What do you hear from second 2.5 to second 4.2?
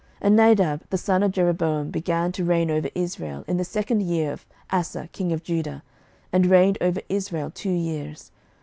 over Israel in the second